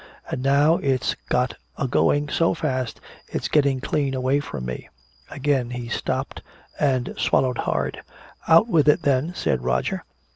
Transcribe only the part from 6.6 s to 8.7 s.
and swallowed hard. "Out